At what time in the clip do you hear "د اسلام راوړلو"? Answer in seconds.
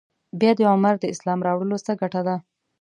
0.99-1.77